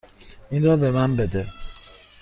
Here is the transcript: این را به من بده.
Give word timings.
این 0.51 0.63
را 0.65 0.77
به 0.77 0.91
من 0.91 1.15
بده. 1.15 1.47